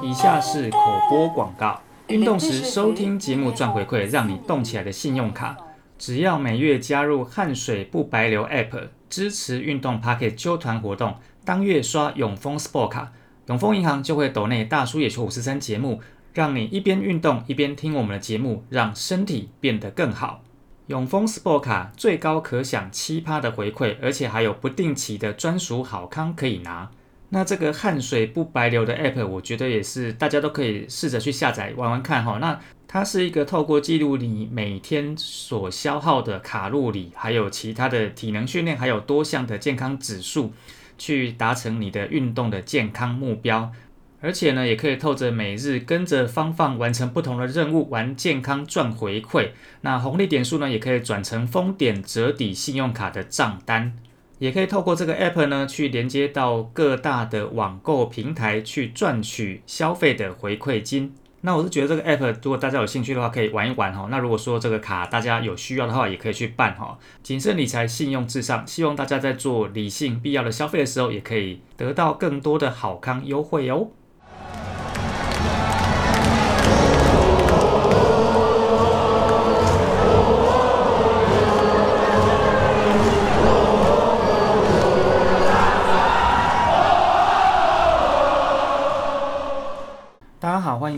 [0.00, 0.78] 以下是口
[1.08, 1.80] 播广告。
[2.08, 5.56] 运动时收听节目赚回馈，让你动起来的信用卡，
[5.98, 13.12] 只要每月加入汗水不白流 App，支持运动 Pocket 揪团活动，当月刷永丰 Sport 卡，
[13.46, 16.00] 永丰银行就会抖内大叔野球五十三节目，
[16.32, 20.42] 让你一边运动一边听我们的节目，让身体变得更好。
[20.88, 26.90] 永丰 Sport 卡最高可享七趴的回馈，而且还有不定期的专属好康可以拿。
[27.34, 32.36] 那这个汗水不白流的 App，我觉得也是大家都可以试着去下载玩玩看哈。
[32.38, 40.52] 那它是一个透过记录你每天所消耗的卡路里，还有其他的体能训练，还有多项的健康指数，
[40.98, 43.72] 去达成你的运动的健康目标。
[44.20, 49.52] 而且呢，也可以透着每日跟着方放完成不同的任务，玩健康赚回馈。
[49.80, 53.96] 那红利点数呢，也可以转成丰点折抵信用卡的账单。
[54.42, 61.14] 也可以透过这个 app 呢，去连接到各大的网购平台，去赚取消费的回馈金。
[61.42, 64.08] 那我是觉得这个 app，如果大家有兴趣的话，可以玩一玩哈。
[64.10, 66.98] 那如果说这个卡大家有需要的话，也可以去办哈。
[67.22, 73.90] 谨慎理财，信用至上，希望大家在做理性必要的消费的时候，也可以得到更多的好康优惠哦。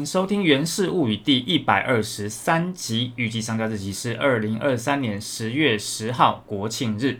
[0.04, 7.06] 收听《源氏物语》第一百二十三集，预计上架日期是二零二三年十月十号，国庆日。《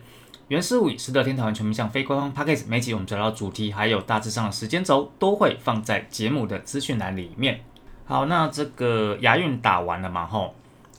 [0.49, 7.61] 源氏物语》是乐天讨论全民向非官方 p a c k a g e 每集我们找到主题，还有大致上的时间轴，都会放在节目的资讯栏里面。
[8.05, 10.27] 好，那这个亚运打完了嘛？
[10.27, 10.55] 吼，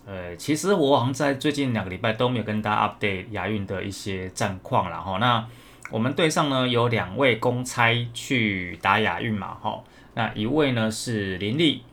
[0.08, 5.00] 呃，其实我好像在最近两个礼拜都没有跟大家 update 亚运的一些战况了。
[5.00, 5.46] 吼，那
[5.92, 9.56] 我们队上呢有两位公差去打亚运嘛？
[9.62, 9.84] 吼。
[10.16, 11.84] 那一位呢是林立，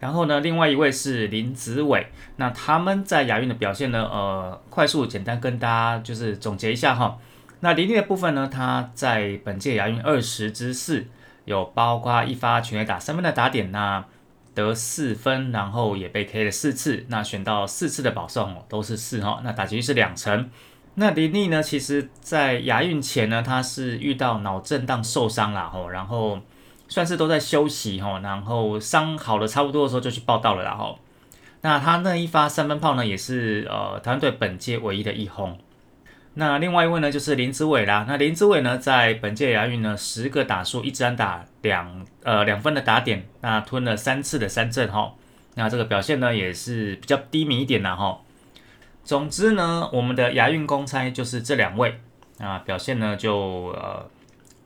[0.00, 2.08] 然后呢，另外一位是林子伟。
[2.34, 4.02] 那他们在亚运的表现呢？
[4.10, 7.18] 呃，快速简单跟大家就是总结一下哈。
[7.60, 11.06] 那林立的部分呢，他在本届亚运二十之四，
[11.44, 14.04] 有包括一发全垒打三分的打点，那
[14.52, 19.40] 得四分，然后也被 K 了四次，那选到四次的保送，都是四哈。
[19.44, 20.50] 那打击率是两成。
[20.94, 26.40] 那林立呢，其实在亚运前呢，他是遇到脑震荡受伤了吼，然后。
[26.90, 30.98] 算是都在休息哈，然后伤好了差不多的时候就去报道了，然后
[31.60, 35.56] 那他那一发三分炮呢，也是呃台湾队本届唯一的一轰。
[36.34, 45.12] 那另外一位呢就是林子伟啦，那林子伟呢在本届亚运呢十个打数一支安打两呃两分的打点，那吞了三次的三振哈，
[45.54, 48.18] 那这个表现呢也是比较低迷一点啦哈。
[49.04, 52.00] 总之呢，我们的亚运公差就是这两位
[52.40, 54.08] 啊，表现呢就呃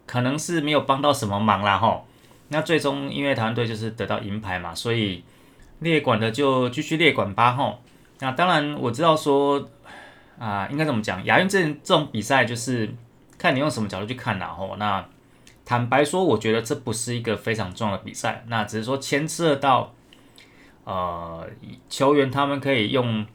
[0.07, 2.03] 可能是没有帮到什么忙啦哈。
[2.55, 5.25] 那最终因为台湾队就是得到银牌嘛，所以
[5.81, 7.83] 列管的就继续列管吧吼。
[8.21, 9.69] 那当然我知道说
[10.39, 11.25] 啊，应该怎么讲？
[11.25, 12.95] 亚运这这种比赛就是
[13.37, 14.77] 看你用什么角度去看啦吼。
[14.77, 15.05] 那
[15.65, 19.93] 坦白说，我觉得这不是一个非常重要的比赛，那只是说牵涉到
[20.85, 21.45] 呃
[21.89, 23.27] 球员他们可以用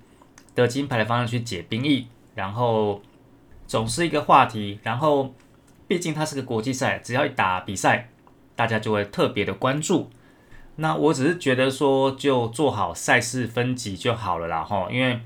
[0.55, 3.01] 得金牌的方式去解兵役，然后
[3.67, 4.79] 总是一个话题。
[4.81, 5.35] 然后
[5.89, 8.09] 毕竟它是个国际赛，只要一打比赛。
[8.59, 10.09] 大家就会特别的关注，
[10.75, 15.21] 那我只是觉得说，就做好赛事分级就好了啦哈，因为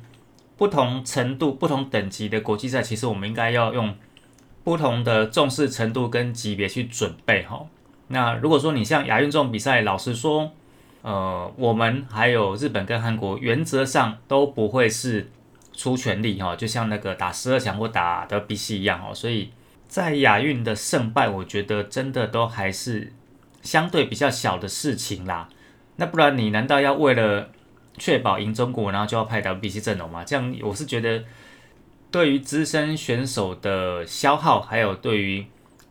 [0.56, 3.96] 不同程度、不同等级的国际赛，其实我们应该要用
[4.64, 7.66] 不同的重视程度跟级别去准备哈。
[8.10, 10.52] 那如果说你像亚运这种比赛，老实说，
[11.02, 15.32] 呃，我们还有日本跟韩国，原则上都不会是
[15.74, 19.50] 出全力哈，就像那个打十二强或打的比赛一样哦，所以
[19.88, 23.12] 在亚运的胜败，我觉得真的都还是。
[23.64, 25.50] 相对比较小的事情啦，
[25.96, 27.50] 那不然你难道要为了
[27.98, 30.24] 确保赢中国，然后就要派 WBC 阵容吗？
[30.24, 31.24] 这样我是觉得
[32.12, 35.46] 对于资深选手的消耗，还有对于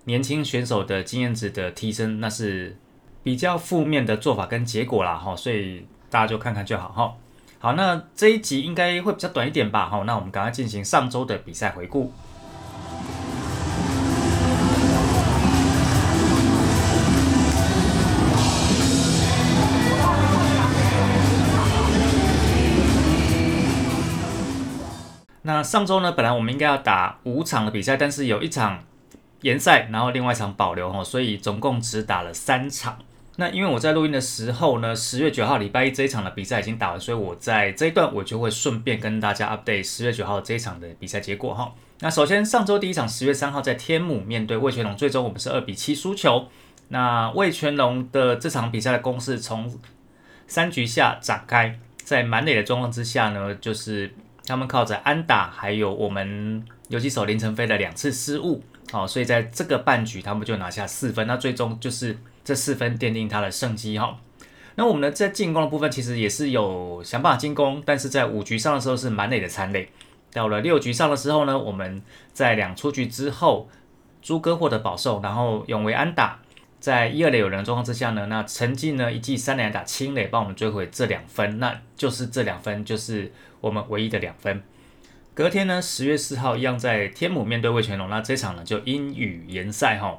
[0.04, 2.76] 年轻选手的经验值的提升，那是
[3.22, 7.14] 比较负面的做法跟结果啦哈，所以大家就看看就好哈。
[7.58, 12.12] 好，那这一集应该会比较短一点吧哈，那我们赶快进行上周的比赛回顾。
[25.62, 28.84] 上周呢，本来我们应该要打五场的比赛，但是有一场
[29.42, 32.98] 延赛，然后另外一场保留哦，所以总共只打了三场。
[33.36, 41.72] 那因为我在录音的时候呢，十月九号礼拜一这一场的比赛已经打完，所以我在这一段我就会顺便跟大家 update 十月九号这一场的比赛结果哈。
[42.00, 46.46] 那首先上周第一场十月三号在天母面对魏全龙，最终我们是二比七输球。
[46.88, 49.72] 那魏全龙的这场比赛的攻势从
[50.46, 54.12] 三局下展开，在满垒的状况之下呢，就是
[54.46, 64.18] 他们靠着安打，还有我们游击手林晨飞的两次失误，好，所以在这个半局他们就拿下四分，那最终就是这四分奠定他的胜机哈。
[64.74, 69.88] 那我们呢在进攻的部分其实也是有想办法进攻，但是在五局上的时候是满垒的残垒，
[70.32, 72.02] 到了六局上的时候呢，我们
[72.32, 73.68] 在两出局之后，
[74.20, 76.40] 朱哥获得保送，然后永为安打。
[76.80, 83.30] 在一二垒有人的状况之下呢，那陈进呢一记三连打清垒帮我们追回这两分，那就是这两分就是
[83.62, 84.62] 我们唯一的两分。
[85.32, 90.18] 隔天呢，十月四号一样在天母面对魏全龙，那这场呢就阴雨延赛哈。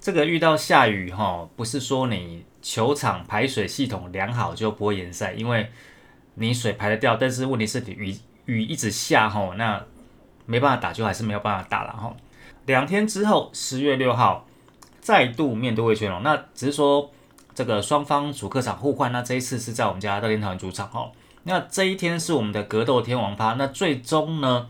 [0.00, 5.68] 这个遇到下雨哈，不是说你球场排水系统良好就不会延赛，因为
[6.36, 8.16] 你水排得掉，但是问题是雨
[8.46, 9.84] 雨一直下哈，那
[10.46, 12.16] 没办法打就还是没有办法打了哈。
[12.64, 14.46] 两天之后，十月六号。
[14.98, 17.12] 再度面对魏全龙，那只是说
[17.54, 21.08] 这个双方主客场互换，那这一次是在我们家大天堂主场哈。
[21.48, 24.66] 那这一天是我们的格斗天王趴，那最终呢，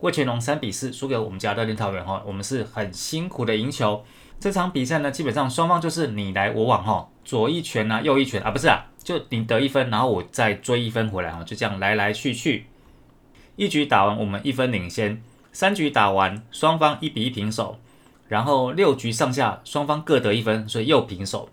[0.00, 2.22] 魏全龙三比四输给我们家的林桃园哈。
[2.26, 4.04] 我们是很辛苦的赢球。
[4.38, 12.66] 这场比赛呢，基本上双方就是你来我往哈，左一拳啊，右一拳啊，不是啊，就你得一分，然后我再追一分回来哈，就这样来来去去，
[13.56, 17.78] 一局打完我们一分领先，三局打完双方一比一平手。
[18.28, 21.48] 然后六局上下双方各得一分，所以又平手。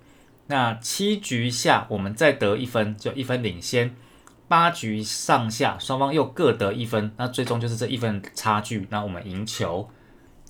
[0.47, 3.95] 那七局下我们再得一分，就一分领先。
[4.47, 9.89] 八局上下双方又各得一分，那最终就是这一分差距，那我们赢球。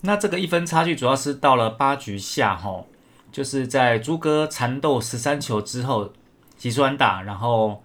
[0.02, 2.88] 那这个一分差距主要是到了八局下吼，
[3.32, 6.12] 就是在朱哥缠斗十三球之后，
[6.58, 7.84] 急转打，然后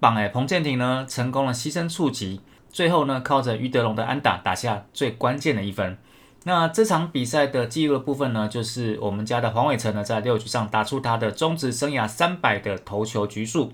[0.00, 2.40] 棒哎彭建廷呢成功了牺牲触及，
[2.70, 5.96] 最后呢靠着于德龙的安打打下最关键的一分。
[6.44, 13.72] 那这场比赛的记录的部分呢，就是我们家的黄伟成呢，在六局上打出他的中职生涯三百的投球局数，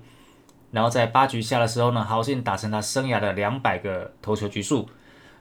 [0.73, 4.89] 然后在八局下的时候呢，豪进打成他生涯的两百个投球局数。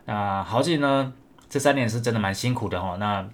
[0.04, 1.12] 那豪进呢，
[1.48, 2.96] 这三年是真的蛮辛苦的哈。
[3.00, 3.26] 那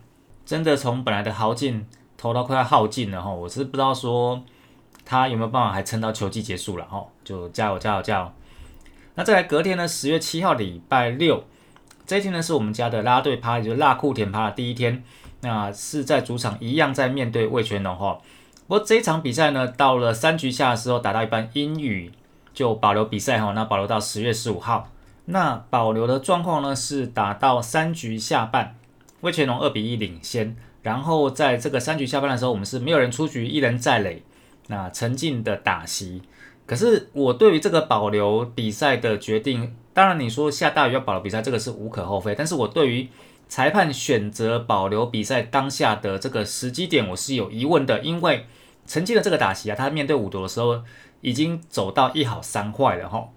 [0.46, 1.84] 真的从本来的豪进
[2.16, 4.40] 投到快要耗尽了哈，我是不知道说
[5.04, 8.32] 他有没有办法还撑到球季结束了哈，就加油加油加油。
[9.16, 11.42] 那再来隔天呢，十月七号礼拜六。
[12.06, 15.02] 这一天呢是我们家的拉队趴，也就是辣库田趴的第一天。
[15.40, 18.18] 那是在主场一样在面对魏全龙哈。
[18.68, 22.12] 不过这一场比赛呢，到了三局下的时候打到一半，阴雨
[22.52, 23.52] 就保留比赛哈。
[23.52, 24.90] 那保留到十月十五号。
[25.24, 28.76] 那保留的状况呢是打到三局下半，
[29.22, 30.54] 魏全龙二比一领先。
[30.82, 34.22] 然后在这个三局下半的时候，我们是没有人出局，一人在垒。
[34.66, 36.20] 那沉浸的打席。
[36.66, 39.74] 可是我对于这个保留比赛的决定。
[39.94, 42.34] 当然，你说下大雨要保留比赛，这个是无可厚非。
[42.34, 43.08] 但是我对于
[43.48, 48.00] 裁判选择保留比赛当下的这个时机点，我是有疑问的。
[48.00, 48.44] 因为
[48.88, 50.82] 曾经的这个打席啊，他面对五夺的时候
[51.20, 53.28] 已经走到一好三坏了哈。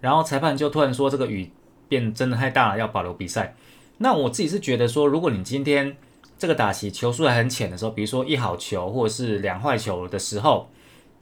[0.00, 1.50] 然后裁判就突然说这个雨
[1.88, 3.56] 变真的太大了，要保留比赛。
[3.98, 5.96] 那我自己是觉得说，如果你今天
[6.38, 10.68] 这个打席球速还很浅的时候，比如说一好球或者是两坏球的时候，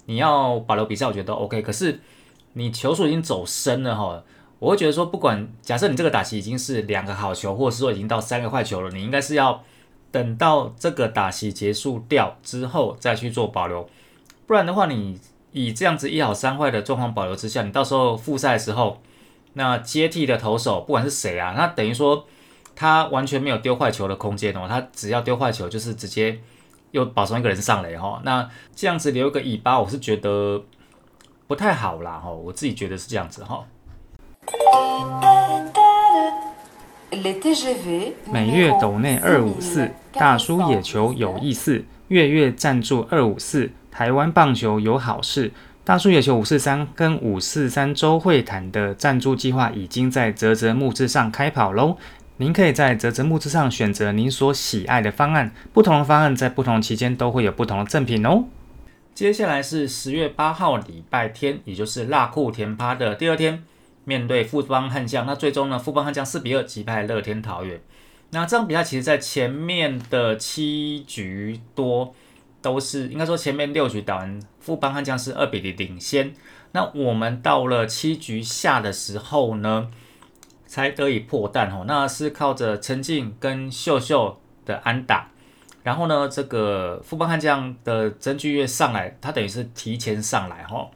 [0.06, 1.62] 你要保留比赛，我觉得 OK。
[1.62, 2.00] 可是
[2.54, 4.22] 你球速已经走深了哈。
[4.60, 9.62] 我会觉得说，不管假设你这个打席已经是两个好球，或者是说已经到三个坏球了，你应该是要
[10.10, 13.88] 等到这个打席结束掉之后再去做保留，
[14.46, 15.20] 不然的话，你
[15.52, 19.00] 以这样子一好三坏的状况保留之下，你到时候复赛的时候，
[19.52, 22.26] 那接替的投手不管是谁啊，那等于说
[22.74, 26.40] 他完全没有丢坏球的空间哦，他只要丢坏球就是直接
[26.92, 30.62] 又保送一个人上来哈，那这样子留一个尾巴，我是觉得
[31.46, 33.66] 不太好啦哈，我自己觉得是这样子哈。
[37.10, 45.50] 每月斗内二五四，大叔野球有意思，月月赞助二五四，台湾棒球有好事。
[45.84, 51.96] 大叔野球五四三跟五四三周会谈的赞助计划已经在泽泽木资上开跑喽！
[52.36, 58.44] 您可以在泽泽木资上选择您所喜爱的方案，不同的方案在不同期间都会有不同的赠品哦。
[59.14, 63.64] 接下来是十月八号礼拜天，也就是辣库甜趴的第二天。
[64.08, 65.78] 面对富邦悍将，那最终呢？
[65.78, 67.78] 富邦悍将四比二击败乐天桃园。
[68.30, 72.14] 那这场比赛其实，在前面的七局多
[72.62, 76.32] 都是应该说前面六局打完，富邦悍将是二比零领先。
[76.72, 79.90] 那我们到了七局下的时候呢，
[80.66, 81.84] 才得以破蛋哦。
[81.86, 85.30] 那是靠着陈静跟秀秀的安打，
[85.82, 90.88] 然后呢，这个富邦悍将的曾巨月上来，他等于是提前上来哈。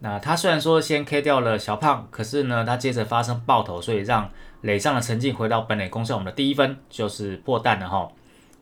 [0.00, 4.30] 那他虽然说先 K 掉了小胖，可是呢，他接着发生爆头，所以让
[4.62, 8.10] 垒上的陈静回到本垒攻下我们的第一分，就是破蛋了哈。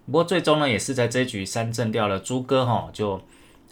[0.06, 3.20] 不过最终呢，也是在这一局三振掉了朱哥哈，就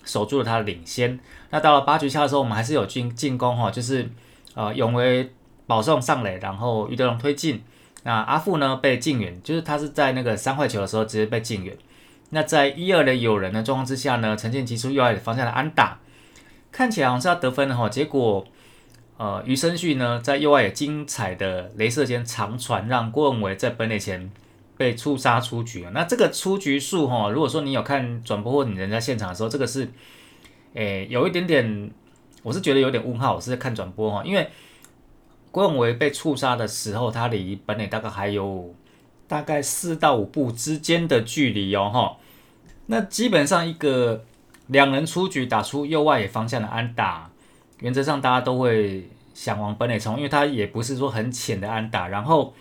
[0.05, 1.19] 守住了他的领先。
[1.51, 4.09] 那到了八局下的时候，我们还是有进进攻哈，就是
[4.55, 5.33] 呃永威
[5.67, 7.65] 保送上垒，然后余德龙推进。
[8.05, 11.77] 那阿富呢被禁远，就是他是在那个三坏球的时候直接被禁远。
[12.31, 15.99] 那在一二的有人的状况之下呢，陈建提出右外方向的安打，
[16.77, 18.47] 看起来好像是要得分的哈，结果。
[19.17, 24.31] 呃，余生旭呢，在右外野精彩的镭射间长传，让郭文伟在本垒前
[24.77, 29.89] 被触杀出局了那这个出局数哈，如果说你有看转播或你人在现场的时候，这个是，
[30.75, 31.91] 诶，有一点点，
[32.43, 33.35] 我是觉得有点问号。
[33.37, 34.47] 我是在看转播哈，因为
[35.51, 38.75] 郭文伟被触杀的时候，他离本垒大概还有
[39.27, 42.19] 大概四到五步之间的距离哦哈。
[42.85, 44.27] 那基本上一个
[44.69, 47.31] 两人出局打出右外野方向的安打。
[47.81, 52.09] 原则上大家都会想往本垒冲，因为它也不是说很浅的安打。
[52.09, 52.55] 然后，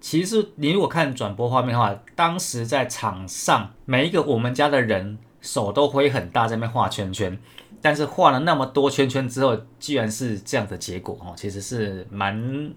[0.00, 7.38] 其实你如果看转播画面的话，当时在场上每一个我们家的人手都挥很大，在那边画圈圈。
[7.82, 12.72] 但是画了那么多圈圈之后，居然是这样的结果哦，其实是蛮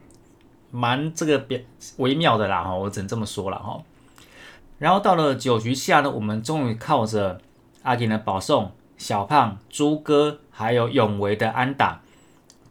[0.70, 1.66] 蛮这个别
[1.98, 3.82] 微妙的啦哈，我只能这么说了哈。
[4.78, 7.42] 然后到了九局下呢，我们终于靠着
[7.84, 8.72] 阿金的保送。
[8.98, 12.02] 小胖、朱哥还有永维的安打，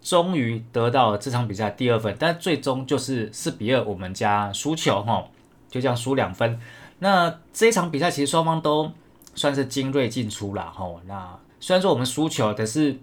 [0.03, 5.25] 终于得到了这场比赛第二分，但最终就是四比二，我们家输球哈，
[5.71, 6.61] 就这样输两分。
[6.99, 8.93] 那这一场比赛其实双方都
[9.35, 10.87] 算是精锐进出了哈。
[11.07, 12.99] 那虽然说我们输球，但是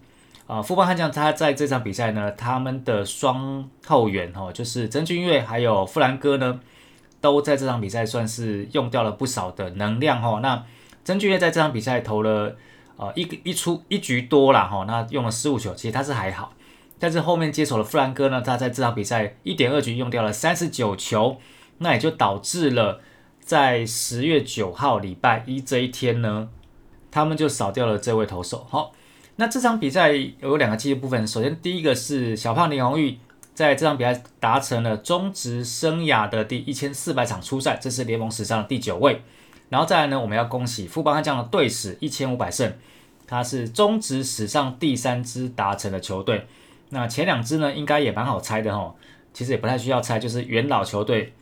[0.46, 6.60] 呃，富邦悍将他在这场比赛呢，他们的双后援哈，就是曾俊岳还有富兰哥呢，
[7.20, 10.40] 都在这场比赛算是用掉了不少的能量哈。
[10.44, 10.64] 那
[11.06, 12.58] 曾俊岳在这场比赛投了。
[12.98, 16.54] 呃，一个一出一局多了哈，那用了十五球，其实他是还好，
[16.98, 21.38] 但是后面接手的弗兰哥呢，他在这场比赛一点二局用掉了三十九球，
[21.80, 23.02] 那也就导致了
[23.42, 26.48] 在十月九号礼拜一这一天呢，
[27.12, 28.66] 他们就少掉了这位投手。
[28.70, 28.94] 好，
[29.36, 33.18] 那这场比赛有两个记忆部分，首先第一个是小胖林红玉
[33.54, 39.22] 在这场比赛达成了中职生涯的第一千四百场出赛，这是联盟史上的第九位。
[39.70, 42.72] 然后再来呢，我们要恭喜富邦悍将的队史一千五百胜，
[43.26, 46.46] 他是中职史上第三支达成的球队。
[46.90, 48.94] 那前两支呢，应该也蛮好猜的哈，
[49.34, 51.34] 其实也不太需要猜，就是元老球队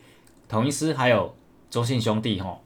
[0.48, 1.36] 统一师还有
[1.70, 2.58] 中信兄弟哈。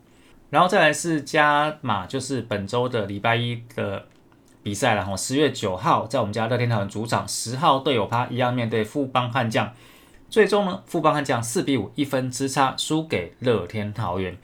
[0.50, 4.06] 然后再来是加码，就是本周的礼拜一的
[4.62, 9.74] 比赛了哈，十月九号在我们家乐天桃园主场，十号队友趴一样面对富邦悍将，
[10.30, 14.38] 最终呢，富邦悍将四比五一分之差输给乐天桃园。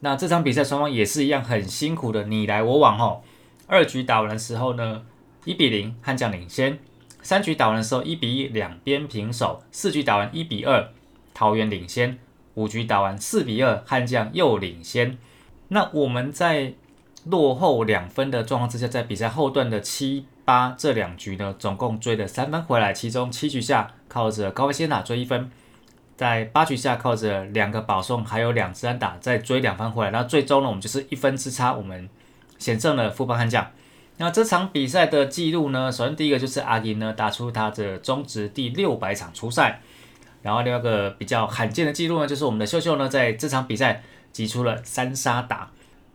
[0.00, 3.20] 那这场比赛双方也是一样很辛苦的你来我往哈。
[3.66, 5.02] 二局打完的时候呢，
[5.44, 6.74] 一比零悍将领先；
[7.22, 10.90] 三局打完的时候一比一两边平手；四局打完一比二
[11.32, 12.18] 桃园领先；
[12.54, 15.18] 五局打完四比二悍将又领先。
[15.68, 16.74] 那我们在
[17.24, 25.50] 落后两分的状况之下，在比赛后段的七八这两局呢，总共追了三分回来，其中七局下靠着高威先打追一分。
[26.16, 32.08] 在八局下靠着两个保送，还有两支安打再追两分回来，那最终呢，我们就是一分之差，我们
[32.58, 33.70] 险胜了富邦悍将。
[34.16, 39.82] 那这场比赛的记录呢，首先第一个就是阿银呢打出他的中职第六百场出赛，
[40.40, 45.70] 然后另外一个比较罕见的记录呢，就是我们的秀秀呢在这场比赛击出了三杀打。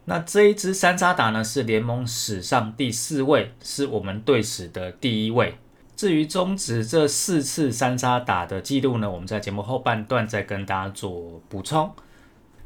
[0.05, 5.53] 那这一支三杀打呢是联盟史上第四位，是我们队史的第一位。
[6.01, 11.91] 至于中止这四次三杀打的记录呢，我们在节目后半段再跟大家做补充。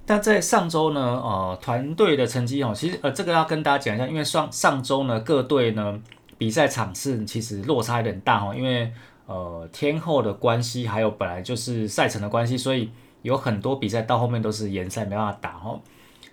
[0.05, 5.99] 但在上周呢，呃，团队的成绩哦，其实呃，这个要跟大家讲一下，因为上上周呢，各队呢
[6.37, 8.89] 比赛场次其实落差有点大哦，因为
[9.25, 12.89] 呃天后的关系，还有本来就是赛程的关系，所以
[13.21, 15.81] 有很多比赛到后面都是延赛没办法打哦，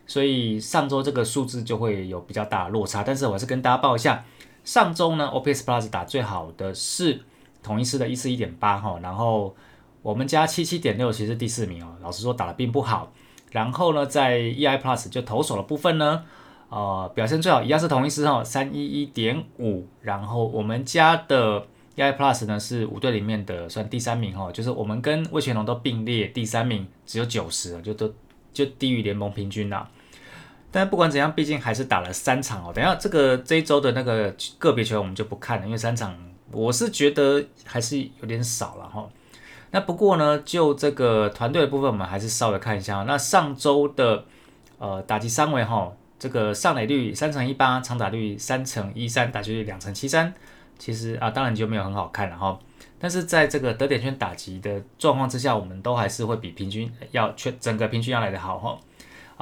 [0.06, 3.02] 所以上周这个数字就会有比较大的落差。
[3.02, 4.24] 但是我还是跟大家报一下。
[4.64, 7.20] 上周呢，OPS Plus 打最好的是
[7.62, 9.54] 同一师的一四一点八哈，然后
[10.02, 13.12] 我们家七七点六其实第四名哦，老实说打的并不好。
[13.50, 16.24] 然后呢，在 EI Plus 就投手的部分呢，
[16.70, 19.86] 呃，表现最好一样是同一师哈，三一一点五。
[20.00, 21.66] 然后我们家的
[21.96, 28.10] EI Plus 呢是五队里面的算第三名哈，就是我们跟魏全龙都并列第三名，只有九十，就都
[28.52, 29.90] 就低于联盟平均啦。
[30.72, 32.72] 但不管怎样，毕竟还是打了三场哦。
[32.74, 36.18] 等下这个这一周的那个个别球我们就不看了，因为三场
[36.50, 39.06] 我是觉得还是有点少了哈。
[39.70, 43.04] 那不过呢，就这个团队的部分，我们还是稍微看一下。
[43.06, 44.24] 那上周的
[44.78, 50.32] 呃打击三围哈，这个上垒率三乘一八，长打率三乘一三，打击率两乘七三，
[50.78, 52.58] 其实啊当然就没有很好看了哈。
[52.98, 58.78] 但是在这个得点圈打击的状况之下，我们都还是会比平均要全整个平均要来的好哈。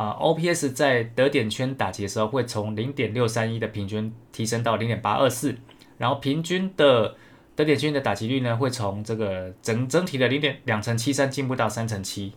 [0.01, 5.55] 啊，OPS 在得点圈打击的时候会从零点六三一的平均提升到零点八二四，
[5.99, 7.15] 然后平均的
[7.55, 12.33] 得点圈的打击率呢会从这个整整体的零点两成七三进步到三成七。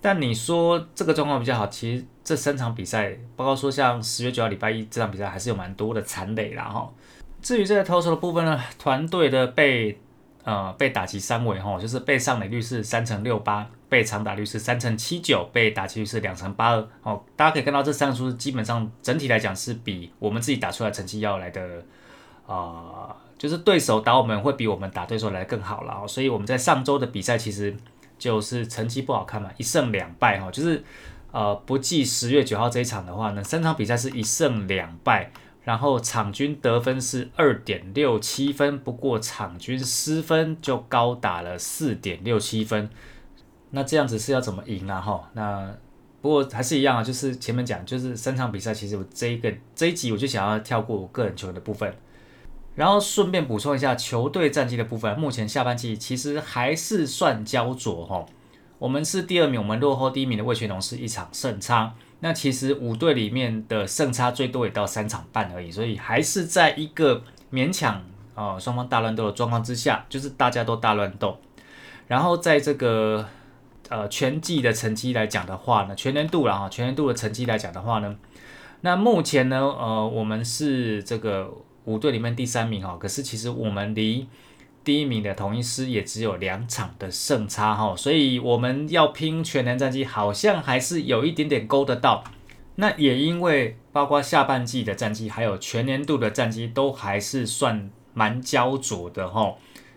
[0.00, 6.88] 但你说这个状况比较好，其实这三场比赛，包括说像十月九号礼拜一这场比赛，还是有蛮多的残垒啦哈。
[7.42, 9.98] 至于这个投手的部分呢，团队的被
[10.44, 16.88] 呃被打击三围哈，就是被上垒率是三乘六八，被长打率是三乘七九，被打击率是两乘八二。
[17.02, 21.84] 哦，大家可以看到这三个数字基本上整体来讲是比我们自己打出来成绩要来的
[22.46, 26.06] 啊，就是对手打我们会比我们打对手来更好了。
[26.06, 27.76] 所以我们在上周的比赛其实。
[28.20, 30.84] 就是成绩不好看嘛，一胜两败哈，就是
[31.32, 35.30] 呃不计十月九号这一场的话呢，三场比赛是一胜两败，
[35.62, 42.88] 然后场均得分是二点六七分，不过场均失分就高达了四点六七分，
[43.70, 45.30] 那这样子是要怎么赢啊哈？
[45.34, 45.74] 那
[46.22, 51.94] 不过还是一样啊，就是前面讲，就是三场比赛，其实我这一个这一集我就想要跳过我个人球员的部分。
[52.74, 58.24] 然后顺便补充一下球队战绩的部分，目前下半季其实还是算焦灼哈。
[58.78, 61.94] 我们是第二名，我们落后第一名的魏全龙是一场胜差。
[62.20, 67.22] 那其实五队里面的胜差最多也到三场半而已，所以还是在一个
[67.52, 68.02] 勉强
[68.34, 71.38] 啊双方大乱斗的状况之下，就是大家都大乱斗。
[72.06, 73.28] 然后在这个
[73.88, 78.16] 呃全季的成绩来讲的话呢，全年度了哈，全年度的成绩来讲的话呢，
[78.82, 81.52] 那目前呢呃我们是这个。
[81.86, 84.28] 五队里面第三名哈，可是其实我们离
[84.82, 92.24] 第一名的同一师也只有两场的胜差哈，所以我们要拼全年战绩，好像还是有一点点勾得到。
[92.76, 99.54] 那也因为包括下半季的战绩，还有全年度的战绩，都还是算蛮焦灼的哈，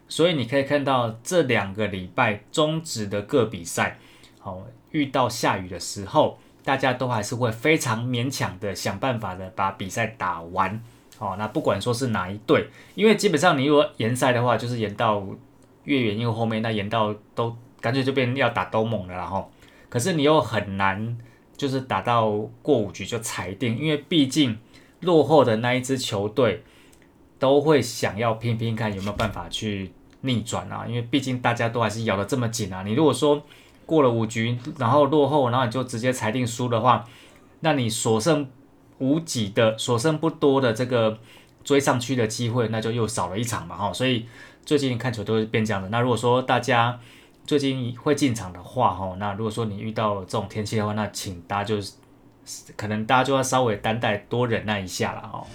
[0.10, 3.98] 所以你可以看到这两个礼拜中止的各比赛，
[4.40, 4.62] 好
[4.92, 10.84] 遇到下雨的时候，大家都还是会非常勉强的想办法的把比赛打完。
[11.24, 15.26] 哦，那不管说是哪一队，因为基本上你如果延赛的话，就是延到
[15.86, 19.50] 越远越后面，那延到都干脆就变要打都猛了，然后，
[19.88, 21.18] 可是你又很难
[21.56, 22.30] 就是打到
[22.62, 24.58] 过五局就裁定，因为毕竟
[25.00, 26.62] 落后的那一支球队
[27.40, 33.42] 都会想要拼拼看有没有办法去逆转啊，因为毕竟大家都还是咬得这么紧啊，你如果说
[33.86, 37.06] 过了五局然后落后，然后你就直接裁定输的话，
[37.62, 38.46] 那你所剩。
[39.00, 41.18] 无几的所剩不多的这个
[41.64, 44.26] 追上去的机会，那就又少了一场嘛哈，所以
[44.66, 45.90] 最近看球都是变这样的。
[45.90, 47.00] 那如果说大家
[47.46, 51.94] 最近会进场的话哈，那如果说你遇到这种天气的话，那请大家就是
[52.76, 55.48] 可能大家就要稍微担待多忍耐一下了哦。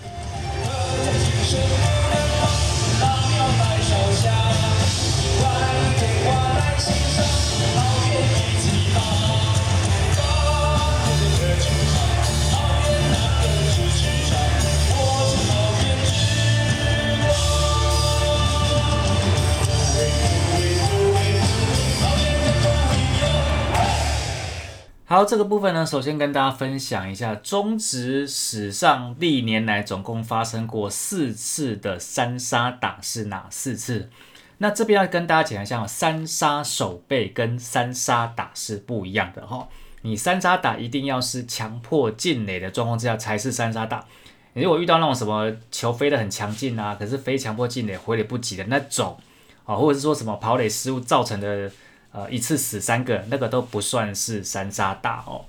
[25.10, 34.10] 好，这个部分呢，首先跟大家分享一下，中职史上历年来总共发生过四次的三杀打是哪四次？
[34.58, 39.66] 那这边要跟大家讲一下，三杀守备跟三杀打是不一样的哈。
[40.02, 44.04] 你三杀打一定要是强迫进垒的状况之下才是三杀打。
[44.52, 49.18] 如果遇到那种什么球飞得很强劲啊，可是非强迫进垒回垒不及的那种
[49.64, 51.72] 啊，或者是说什么跑垒失误造成的。
[52.10, 55.44] 呃，一次死三个，那个都不算是三杀打哦。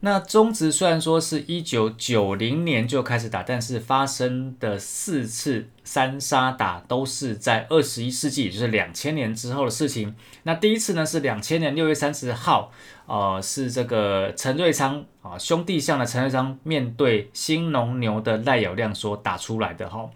[0.00, 10.14] 那中职虽然说是一九九零年就开始打，但是发生的四次三杀打都是在二十一世纪，也就是两千年之后的事情。
[10.44, 12.70] 那第一次呢是两千年六月三十号，
[13.06, 20.08] 呃，是这个陈瑞昌啊兄弟象的陈瑞昌面对新农牛的赖友亮所打出来的哈。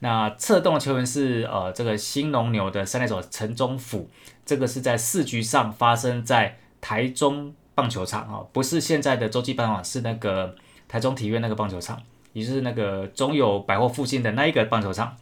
[0.00, 4.10] 那策动的球员是呃这个新农牛的三垒手陈忠甫。
[4.50, 10.56] 这个是在四局上发生在台中棒球场啊，不是现在的洲际棒球场，是那个
[10.88, 15.16] 台中体院那个棒球场，也就是那个中友百货附近的那一个棒球场。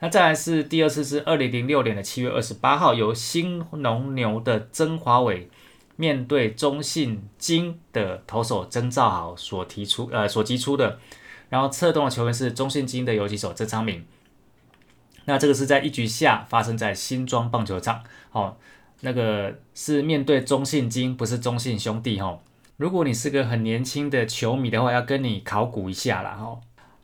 [0.00, 5.48] 那再来是第二次是二零零六年的七月二十八号，由新农牛的曾华伟
[5.96, 10.98] 面对中信金的投手曾兆豪所提出呃所击出的，
[11.48, 14.04] 然后策动的球员是中信金的游击手曾昌明。
[15.24, 18.58] 那这个是在一局下发生在新庄棒球场，哦。
[19.00, 22.38] 那个是面对中信金，不是中信兄弟哈。
[22.76, 26.58] 如果你是个很年轻的球迷的话，要跟你考古一下啦哈。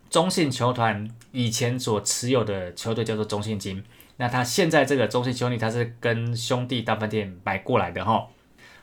[0.09, 3.85] 中信球团以前所持有的球队叫做中信金，
[4.17, 8.27] 那他现在这个中信兄弟，他是跟兄弟大饭店买过来的哈。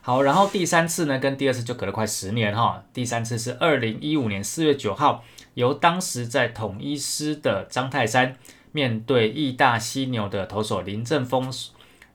[0.00, 2.82] 好，然后第三次呢，跟第二次就隔了快十年哈。
[2.94, 8.36] 第三次是二零一五年四月九号，由当时在统一师的张泰山
[8.72, 11.52] 面对义大犀牛的投手林正峰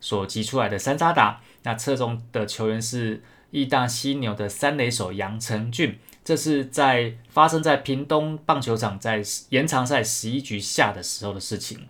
[0.03, 1.39] 所击出来的三扎打。
[1.63, 5.97] 那侧中的球员是义大犀牛的三垒手杨成俊。
[6.25, 11.87] 这是在发生在屏东棒球场在延长赛十一局下的时候的事情。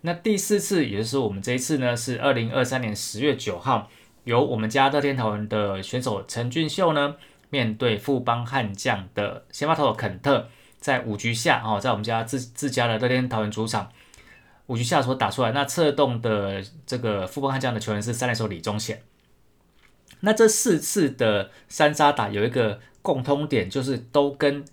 [0.00, 3.88] 那第四次，也就是我们这一次呢，是二零二三年十月九号。
[4.24, 7.14] 由我们家乐天桃园的选手陈俊秀呢，
[7.48, 10.48] 面对富邦悍将的先发投手肯特，
[10.80, 13.88] 在五局下哦，在我们家自自家的乐天桃园主场
[14.66, 19.02] 五局下所打出来，那策动的这个富邦悍将的球员是三垒手李宗贤。
[20.20, 24.64] 那这四次的三杀打有一个共通点，就是都跟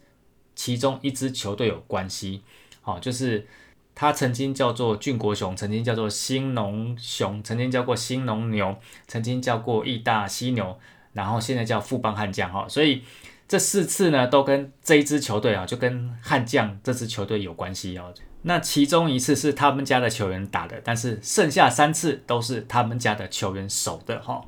[0.56, 2.42] 其中一支球队有关系，
[2.82, 3.48] 好，就是。
[3.96, 8.76] 他曾经叫做俊国雄，曾经叫做新农雄，曾经叫过新农牛，
[9.06, 10.80] 曾经叫过义大犀牛，
[11.12, 13.04] 然后现在叫富邦悍将哈，所以
[13.48, 18.14] 这四次呢都跟这一支球队啊，就跟悍将这支球队有关系哦。
[18.44, 24.42] 那其中一次是他们家的球员打的，但是剩下三次都是他们家的球员守的哈。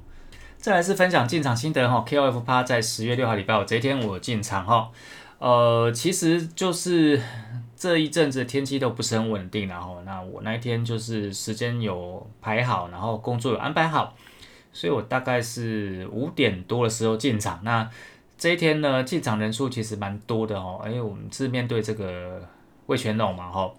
[0.57, 4.89] 再来是分享进场心得哈，KOF 趴在十月六号礼拜五这一天我进场哈，
[5.39, 7.21] 呃，其实就是。
[7.77, 14.15] 这一阵子天气都不是很稳定，然后那我那一天就是时间有排好，然后工作有安排好，
[14.71, 17.59] 所以我大概是五点多的时候进场。
[17.63, 17.87] 那
[18.37, 22.41] 这一天呢，进场人数其实蛮多的哦，因为我们是面对这个
[22.87, 23.73] 魏全龙嘛，哈，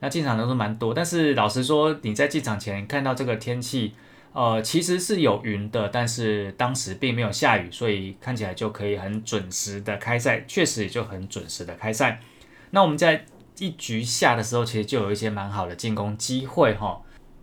[0.00, 0.92] 那进场人数蛮多。
[0.92, 3.94] 但是老实说，你在进场前看到这个天气，
[4.32, 12.20] 呃，其实是有云的，但是当时并没有下雨，所以看起来就可以很准时的开赛，确实也就很准时的开赛。
[12.70, 13.24] 那我们在
[13.58, 17.00] 一局下的时候，其实就有一些蛮好的进攻机会哈。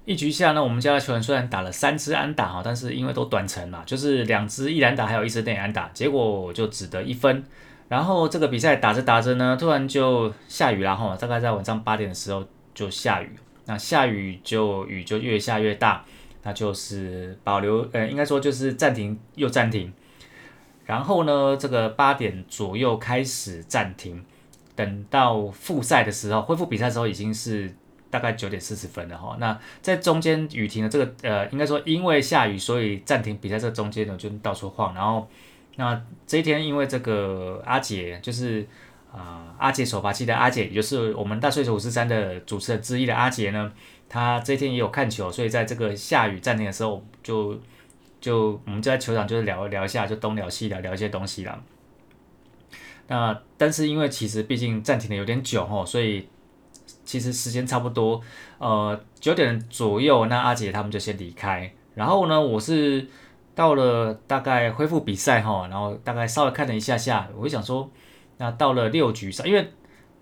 [0.10, 7.44] 一局下呢，我们家的球员虽然打了三支安打哈，但是因为都短程嘛，就是两支一安打，还有一支内安打，结果就只得一分。
[7.90, 12.44] 然后这个比赛打着打着呢，突然就下雨了哈，大概在晚上八点的时候
[12.74, 13.30] 就下雨。
[13.66, 16.04] 那下雨就雨就越下越大，
[16.42, 19.94] 那就是保留呃，应该说就是暂停又暂停。
[20.88, 24.26] 然后呢，这个八点左右开始暂停。
[24.76, 27.76] 等到复赛的时候，恢复比赛的时候已经是
[28.10, 29.38] 大概九点四十分了哈。
[29.40, 33.60] 那在中间雨停的这个呃，应该说因为下雨，所以暂停比赛。
[33.60, 34.96] 这中间呢就到处晃。
[34.96, 35.28] 然后
[35.76, 38.66] 那这一天因为这个阿杰就是
[39.12, 43.70] 啊阿杰首发期的阿杰，也就是我们大岁数五十三的主持人之一的阿杰呢，
[44.08, 47.60] 他这一天也有看球，所以在这个下雨暂停的时候，就
[48.22, 51.62] 就我们就在球场就是聊聊一下，就东聊西聊聊一些东西了。
[53.08, 56.28] 那但是因为其实毕竟暂停的有点久哦，所以
[57.10, 58.22] 其实时间差不多，
[58.60, 63.08] 呃九点左右，那阿杰他们就先离开，然后呢，我是
[63.56, 67.90] 到了大概恢复比赛哈，然后大概稍微看了一下下，我就想说，
[68.38, 69.72] 那到了六局上，因为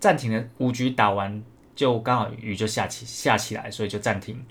[0.00, 1.44] 暂停的五局打完
[1.76, 4.42] 就刚好雨就下起下起来，所以就暂停，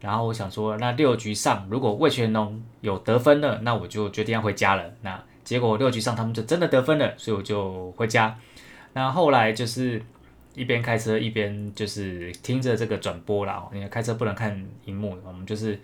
[0.00, 5.22] 然后我想说，那六局上如果魏全龙有得分了，那我就决定要回家了，那。
[5.46, 8.36] 结果六局上他们就真的得分了，所以我就回家。
[8.94, 10.02] 那后来就是
[10.56, 15.78] 一边开车一边就是听着这个转播啦，因为开车不能看荧幕，我们就是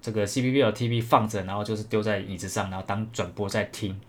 [0.00, 4.00] 这个 C P B L T V 放着，然后就是丢在椅子上，然后当转播在听。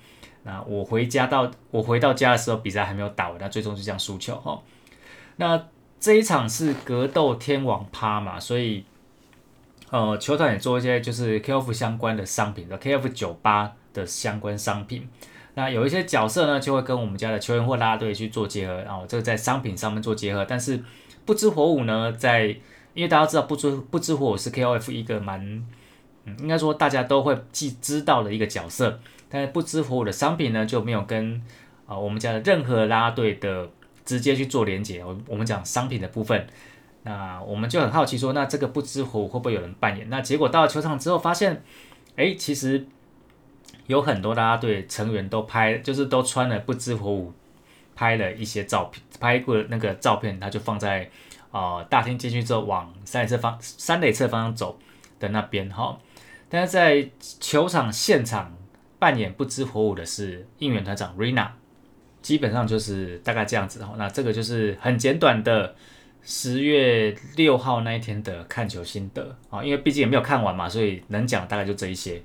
[0.44, 4.62] 那我回家到我回到家的时候，比赛还没有打完，那最终就这样输球哈。
[5.38, 5.68] 那
[6.00, 8.86] 这一场是格斗天王趴嘛，所以
[9.90, 13.74] 呃球团也做一些就是 K F 相关的商品的 K F 九八。
[13.94, 15.08] 的相关商品，
[15.56, 20.44] 那有一些角色呢，就会跟我们家的球员或拉队去做结合，然后这个在商品上面做结合。
[20.44, 20.84] 但是
[21.26, 22.48] 不知火舞呢，在
[22.96, 25.40] 因为大家知道不知不知火舞是 KOF 一个蛮，
[26.26, 31.40] 嗯，应该说大家都会既知道的一个角色，但是不知火舞的商品呢，就没有跟
[31.86, 33.70] 啊我们家的任何拉队的
[34.04, 35.06] 直接去做连接。
[35.06, 36.48] 我我们讲商品的部分，
[37.04, 40.10] 那我们就很好奇说，那这个不知火舞会不会有人扮演？
[40.10, 41.64] 那结果到了球场之后发现，
[42.16, 42.88] 哎，其实。
[43.88, 47.34] 有很多啦啦队成员都拍，就是都穿了不知火舞
[47.96, 51.10] 拍了一些照片，拍过那个照片，他就放在
[51.52, 54.80] 啊大厅进去之后往三垒侧方三垒侧方向走
[55.20, 55.98] 的那边哈。
[56.48, 58.56] 但是在球场现场
[59.00, 61.50] 扮演不知火舞的是应援团长 Rina，
[62.22, 63.96] 基本上就是大概这样子哈。
[63.98, 65.76] 那这个就是很简短的
[66.22, 72.22] 十月六号那一天的看球心得啊，因为毕竟也没有看完嘛，所以能讲大概就这一些。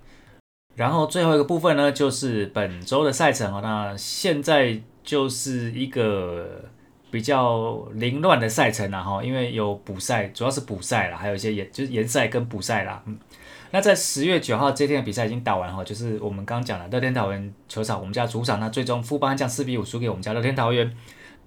[0.78, 3.58] 然后最后一个部分呢，就是本周的赛程哦。
[3.60, 6.64] 那现在就是一个
[7.10, 13.02] 比较凌乱的赛程了哈，因为有补赛，主要是补赛啦，还有一些延就是延赛跟补赛啦。
[13.06, 13.18] 嗯，
[13.72, 20.96] 那在十月九号这天的比赛已经打完哈，就是我们刚刚讲了乐天桃园球场，我们家主场，那最终富邦将四比五输给我们家乐天桃园。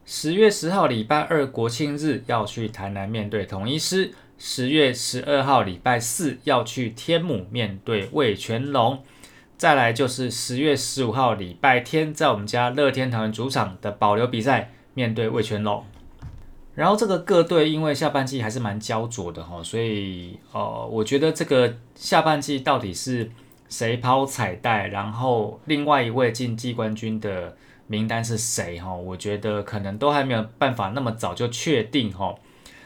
[0.03, 9.01] 十月十号礼拜二国庆日要去台南面对统一师，十月十二号礼拜四要去天母面对味全龙，
[9.61, 15.85] 再来就是十月十五号礼拜天在我们家乐天堂主场的保留比赛面对味全龙。
[16.73, 23.29] 然后这个各队因为下半季还是蛮焦灼的哈，所以呃，我觉得这个下半季到底是
[23.69, 28.91] 谁抛彩带，然后另外一位竞技冠军的名单是谁哈？
[28.91, 32.33] 我觉得可能都还没有办法那么早就确定哈。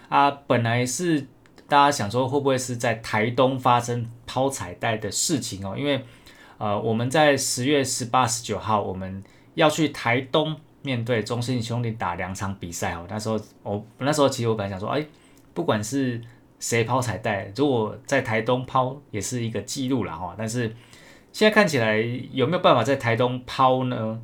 [0.10, 1.22] 啊，本来是
[1.70, 6.04] 大家想说会不会是在台东发生抛彩带的事情哦，因为
[6.66, 9.24] 呃我们在十月十八、十九号我们
[9.54, 10.56] 要去台东。
[10.82, 15.04] 面对中信兄弟打两场比赛哦，那时候我那时候其实我本来想说，哎，
[15.52, 16.22] 不管是
[16.60, 20.36] 谁抛彩带，如果在台东抛也是一个记录了哈。
[20.38, 20.76] 但是
[21.34, 21.98] 现在看起来
[22.32, 24.22] 有没有办法在台东抛呢？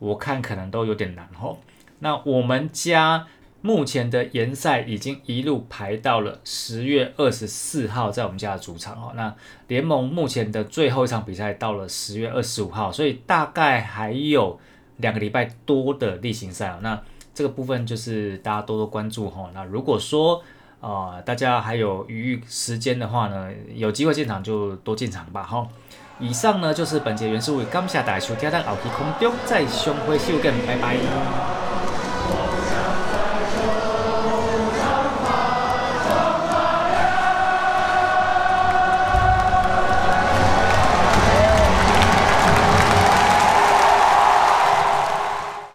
[0.00, 1.56] 我看可能都有点难哈。
[2.00, 3.24] 那我们家
[3.66, 9.12] 目前的联赛已经一路排到了十月二十四号，在我们家的主场哦。
[9.16, 9.34] 那
[9.66, 14.60] 联盟目前的最后一场比赛到了十月二十五号，所以大概还有。
[14.98, 16.98] 两个礼拜多的例行赛啊，那
[17.34, 19.50] 这个部分就是大家多多关注哈。
[19.52, 20.42] 那如果说
[20.80, 25.68] 啊，大家还有余裕时间的话呢，有机会进场就多进场吧哈。
[26.18, 31.55] 以上呢就是本节原始物，感谢大家收听，咱后期空中再相会，再见，拜拜。